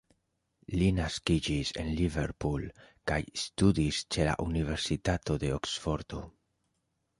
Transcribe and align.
Li 0.77 0.85
naskiĝis 0.99 1.71
en 1.83 1.91
Liverpool 1.99 2.65
kaj 3.13 3.19
studis 3.43 4.01
ĉe 4.17 4.27
la 4.31 4.35
Universitato 4.49 5.39
de 5.47 5.55
Oksfordo. 5.61 6.27